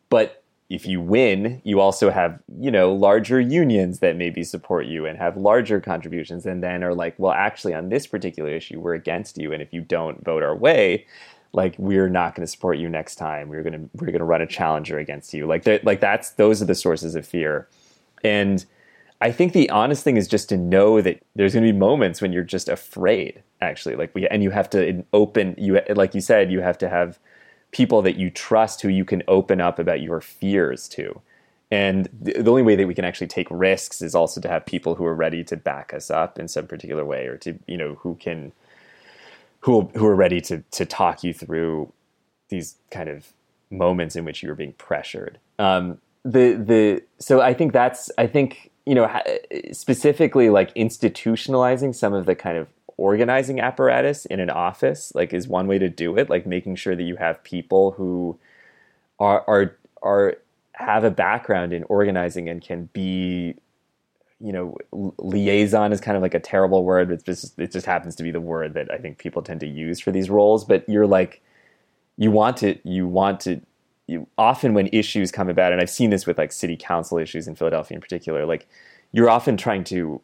[0.09, 5.05] But if you win, you also have, you know, larger unions that maybe support you
[5.05, 8.95] and have larger contributions and then are like, well, actually on this particular issue, we're
[8.95, 9.53] against you.
[9.53, 11.07] And if you don't vote our way,
[11.53, 13.49] like we're not going to support you next time.
[13.49, 15.47] We're going to, we're going to run a challenger against you.
[15.47, 17.69] Like that, like that's, those are the sources of fear.
[18.25, 18.65] And
[19.21, 22.23] I think the honest thing is just to know that there's going to be moments
[22.23, 23.97] when you're just afraid actually.
[23.97, 27.19] Like we, and you have to open, you, like you said, you have to have,
[27.75, 31.21] people that you trust who you can open up about your fears to.
[31.71, 34.95] And the, only way that we can actually take risks is also to have people
[34.95, 37.97] who are ready to back us up in some particular way or to, you know,
[37.97, 38.53] who can,
[39.61, 41.93] who, who are ready to, to talk you through
[42.49, 43.33] these kind of
[43.71, 45.39] moments in which you're being pressured.
[45.59, 49.11] Um, the, the, so I think that's, I think, you know,
[49.73, 55.49] specifically like institutionalizing some of the kind of organizing apparatus in an office like is
[55.49, 58.39] one way to do it like making sure that you have people who
[59.19, 60.37] are are are
[60.73, 63.55] have a background in organizing and can be
[64.41, 64.77] you know
[65.19, 68.31] liaison is kind of like a terrible word it's just it just happens to be
[68.31, 71.43] the word that i think people tend to use for these roles but you're like
[72.17, 73.61] you want to you want to
[74.07, 77.49] you, often when issues come about, and I've seen this with like city council issues
[77.49, 78.67] in Philadelphia in particular, like
[79.13, 80.21] you're often trying to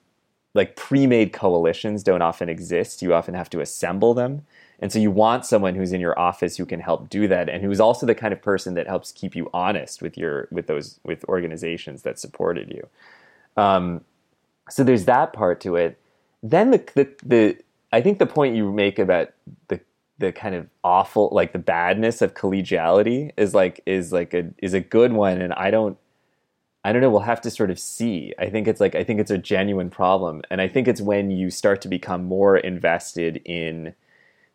[0.54, 3.02] like pre-made coalitions don't often exist.
[3.02, 4.46] You often have to assemble them.
[4.80, 7.62] And so you want someone who's in your office who can help do that and
[7.62, 10.98] who's also the kind of person that helps keep you honest with your with those
[11.04, 12.88] with organizations that supported you.
[13.62, 14.00] Um,
[14.70, 15.98] so there's that part to it.
[16.42, 17.56] Then the, the the
[17.92, 19.30] I think the point you make about
[19.68, 19.80] the
[20.18, 24.74] the kind of awful like the badness of collegiality is like is like a is
[24.74, 25.98] a good one and I don't
[26.84, 28.32] I don't know, we'll have to sort of see.
[28.38, 31.30] I think it's like I think it's a genuine problem and I think it's when
[31.30, 33.94] you start to become more invested in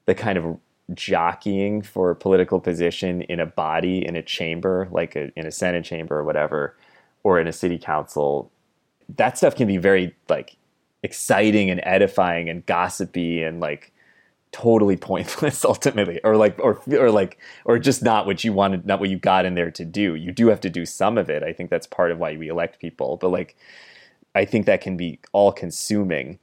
[0.05, 0.59] the kind of
[0.93, 5.83] jockeying for political position in a body in a chamber like a, in a senate
[5.83, 6.77] chamber or whatever
[7.23, 8.51] or in a city council
[9.09, 10.57] that stuff can be very like
[11.01, 13.91] exciting and edifying and gossipy and like
[14.51, 18.99] totally pointless ultimately or like or or like or just not what you wanted not
[18.99, 20.15] what you got in there to do.
[20.15, 21.43] You do have to do some of it.
[21.43, 23.55] I think that's part of why we elect people but like
[24.33, 26.39] i think that can be all consuming.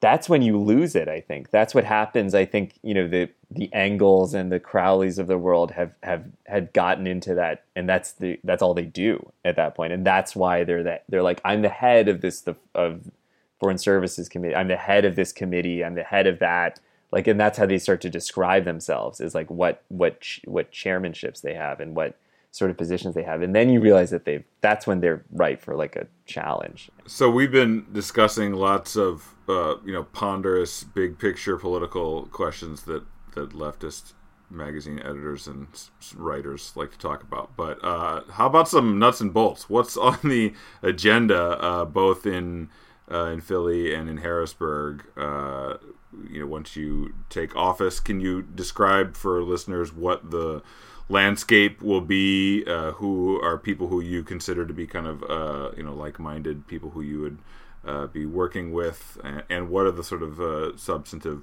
[0.00, 1.50] That's when you lose it i think.
[1.50, 2.34] That's what happens.
[2.34, 6.24] I think you know the the Engels and the Crowleys of the world have have
[6.46, 9.92] had gotten into that and that's the that's all they do at that point.
[9.92, 13.10] And that's why they're that they're like i'm the head of this the of
[13.58, 14.54] foreign services committee.
[14.54, 15.84] I'm the head of this committee.
[15.84, 16.80] I'm the head of that
[17.16, 21.40] like and that's how they start to describe themselves is like what what what chairmanships
[21.40, 22.18] they have and what
[22.50, 23.40] sort of positions they have.
[23.40, 26.90] And then you realize that they've that's when they're right for like a challenge.
[27.06, 33.02] So we've been discussing lots of uh, you know ponderous big picture political questions that
[33.34, 34.12] that leftist
[34.50, 35.68] magazine editors and
[36.16, 37.56] writers like to talk about.
[37.56, 39.70] But uh, how about some nuts and bolts?
[39.70, 40.52] What's on the
[40.82, 42.68] agenda uh, both in
[43.10, 45.78] uh, in Philly and in Harrisburg uh,
[46.30, 50.62] you know once you take office can you describe for listeners what the
[51.08, 52.64] landscape will be?
[52.66, 56.66] Uh, who are people who you consider to be kind of uh, you know like-minded
[56.66, 57.38] people who you would
[57.84, 59.18] uh, be working with?
[59.22, 61.42] And, and, what are the sort of uh, substantive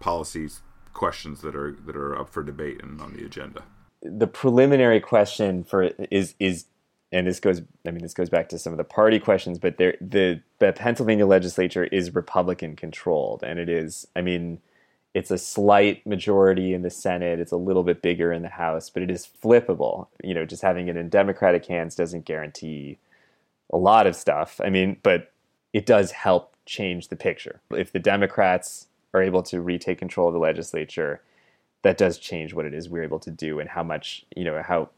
[0.00, 0.62] policies
[0.92, 3.62] questions that are that are up for debate and on the agenda?
[4.02, 6.66] The preliminary question for is is
[7.12, 9.76] and this goes I mean this goes back to some of the party questions but
[9.78, 14.60] there the the Pennsylvania legislature is republican controlled and it is I mean
[15.14, 17.40] it's a slight majority in the Senate.
[17.40, 20.06] It's a little bit bigger in the House, but it is flippable.
[20.22, 22.98] You know, just having it in Democratic hands doesn't guarantee
[23.72, 24.60] a lot of stuff.
[24.62, 25.32] I mean, but
[25.72, 27.60] it does help change the picture.
[27.70, 31.22] If the Democrats are able to retake control of the legislature,
[31.82, 34.62] that does change what it is we're able to do and how much, you know,
[34.62, 34.90] how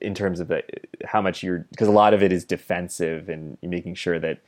[0.00, 0.62] in terms of the
[1.04, 4.40] how much you're because a lot of it is defensive and making sure that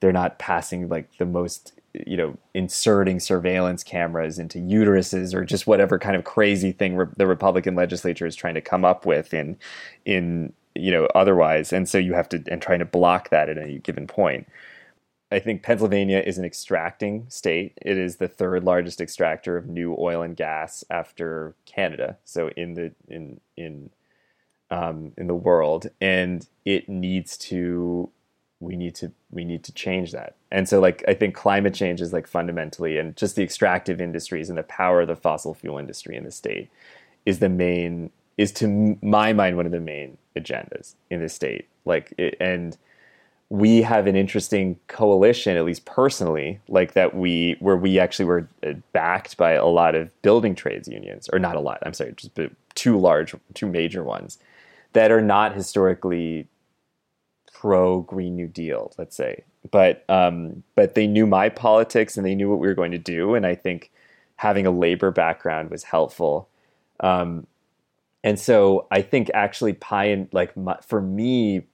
[0.00, 1.72] they're not passing like the most
[2.06, 7.06] you know inserting surveillance cameras into uteruses or just whatever kind of crazy thing re-
[7.16, 9.56] the Republican legislature is trying to come up with in
[10.04, 13.58] in you know otherwise and so you have to and trying to block that at
[13.58, 14.46] any given point
[15.30, 17.76] I think Pennsylvania is an extracting state.
[17.82, 22.16] It is the third largest extractor of new oil and gas after Canada.
[22.24, 23.90] So in the in in
[24.70, 28.10] um, in the world, and it needs to
[28.60, 30.34] we need to we need to change that.
[30.50, 34.48] And so like i think climate change is like fundamentally and just the extractive industries
[34.48, 36.70] and the power of the fossil fuel industry in the state
[37.26, 41.66] is the main is to my mind one of the main agendas in the state.
[41.84, 42.76] Like it, and
[43.50, 48.46] we have an interesting coalition at least personally like that we where we actually were
[48.66, 52.12] uh, backed by a lot of building trades unions or not a lot i'm sorry
[52.14, 52.38] just
[52.74, 54.36] two large two major ones
[54.92, 56.48] that are not historically
[57.52, 59.44] pro Green New Deal, let's say.
[59.70, 62.98] But um, but they knew my politics and they knew what we were going to
[62.98, 63.90] do, and I think
[64.36, 66.48] having a labor background was helpful.
[67.00, 67.46] Um,
[68.24, 71.64] and so I think actually pion like my, for me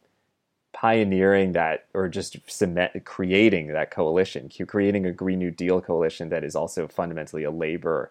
[0.73, 6.43] pioneering that or just cement creating that coalition creating a green new deal coalition that
[6.43, 8.11] is also fundamentally a labor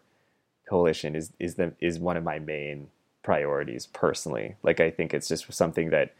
[0.67, 2.87] coalition is is the is one of my main
[3.23, 6.13] priorities personally like i think it's just something that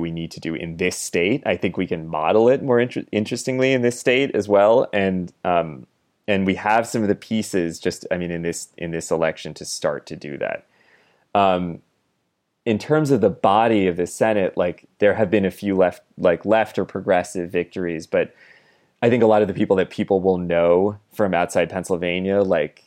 [0.00, 1.42] we need to do in this state.
[1.46, 5.32] I think we can model it more inter- interestingly in this state as well, and
[5.44, 5.86] um,
[6.28, 7.78] and we have some of the pieces.
[7.78, 10.66] Just I mean, in this in this election to start to do that.
[11.34, 11.80] Um,
[12.64, 16.02] in terms of the body of the Senate, like there have been a few left,
[16.18, 18.34] like left or progressive victories, but
[19.02, 22.82] I think a lot of the people that people will know from outside Pennsylvania, like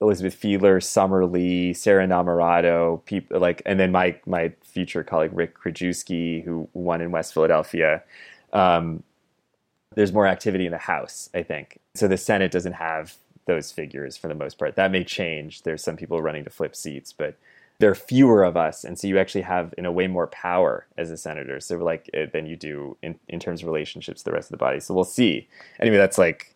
[0.00, 5.58] Elizabeth Fiedler, Summer Lee, Sarah Innamorato, people like, and then my my future colleague Rick
[5.58, 8.02] Krajewski, who won in West Philadelphia.
[8.52, 9.02] Um,
[9.94, 11.78] there's more activity in the House, I think.
[11.94, 13.14] So the Senate doesn't have
[13.46, 14.74] those figures for the most part.
[14.76, 15.62] That may change.
[15.62, 17.36] There's some people running to flip seats, but
[17.78, 20.86] there are fewer of us, and so you actually have in a way more power
[20.96, 21.60] as a senator.
[21.60, 24.58] So like eh, than you do in in terms of relationships to the rest of
[24.58, 24.80] the body.
[24.80, 25.48] So we'll see.
[25.80, 26.53] Anyway, that's like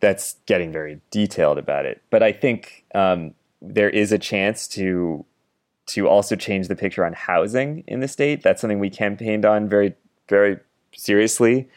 [0.00, 2.02] that's getting very detailed about it.
[2.10, 5.24] But I think um, there is a chance to
[5.86, 8.42] to also change the picture on housing in the state.
[8.42, 9.94] That's something we campaigned on very
[10.28, 10.58] very
[10.94, 11.68] seriously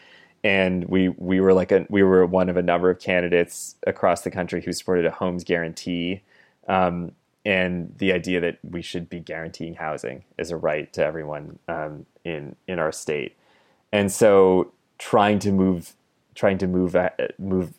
[0.43, 4.21] and we we were like a we were one of a number of candidates across
[4.21, 6.21] the country who supported a homes guarantee
[6.67, 7.11] um,
[7.45, 12.05] and the idea that we should be guaranteeing housing as a right to everyone um,
[12.23, 13.35] in in our state
[13.91, 15.93] and so trying to move
[16.35, 17.73] trying to move uh, move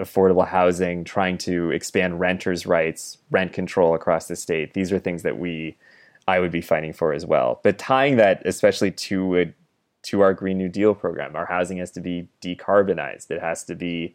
[0.00, 5.22] affordable housing trying to expand renters rights rent control across the state these are things
[5.22, 5.76] that we
[6.26, 9.54] I would be fighting for as well but tying that especially to a
[10.02, 11.36] to our Green New Deal program.
[11.36, 13.30] Our housing has to be decarbonized.
[13.30, 14.14] It has to be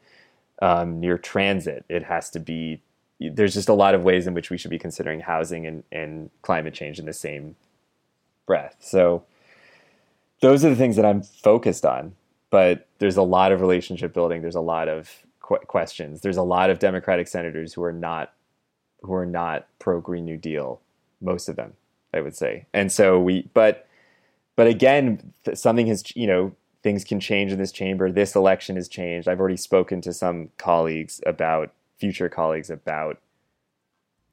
[0.61, 1.85] um, near transit.
[1.89, 2.81] It has to be.
[3.19, 6.29] There's just a lot of ways in which we should be considering housing and, and
[6.41, 7.55] climate change in the same
[8.45, 8.75] breath.
[8.79, 9.23] So
[10.41, 12.15] those are the things that I'm focused on.
[12.49, 14.41] But there's a lot of relationship building.
[14.41, 15.09] There's a lot of
[15.43, 16.21] qu- questions.
[16.21, 18.33] There's a lot of Democratic senators who are not
[19.01, 20.81] who are not pro Green New Deal.
[21.21, 21.73] Most of them,
[22.13, 22.65] I would say.
[22.73, 23.87] And so we, but
[24.55, 28.11] but again, something has, you know, things can change in this chamber.
[28.11, 29.27] This election has changed.
[29.27, 33.19] I've already spoken to some colleagues about future colleagues about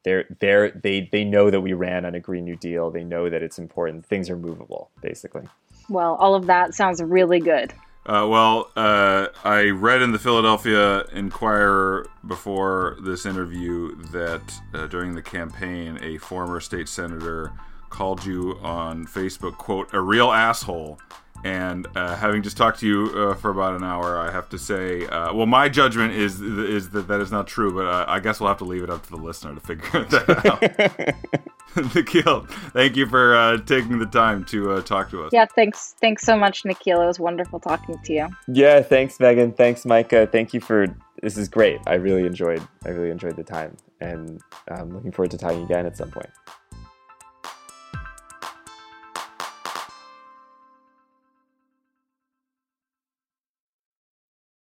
[0.02, 2.90] they're, they're, they they know that we ran on a Green New Deal.
[2.90, 4.06] They know that it's important.
[4.06, 5.46] Things are movable, basically.
[5.88, 7.74] Well, all of that sounds really good.
[8.06, 14.40] Uh, well, uh, I read in the Philadelphia Inquirer before this interview that
[14.72, 17.52] uh, during the campaign, a former state senator
[17.90, 20.98] called you on Facebook, quote, a real asshole.
[21.44, 24.58] And uh, having just talked to you uh, for about an hour, I have to
[24.58, 28.20] say, uh, well, my judgment is is that that is not true, but uh, I
[28.20, 30.60] guess we'll have to leave it up to the listener to figure that out.
[31.74, 35.30] Nikil, thank you for uh, taking the time to uh, talk to us.
[35.32, 37.02] Yeah, thanks, thanks so much, Nikil.
[37.02, 38.28] It was wonderful talking to you.
[38.48, 39.52] Yeah, thanks, Meagan.
[39.52, 40.26] Thanks, Micah.
[40.26, 40.86] Thank you for
[41.22, 41.80] this is great.
[41.86, 42.66] I really enjoyed.
[42.84, 46.30] I really enjoyed the time, and I'm looking forward to talking again at some point.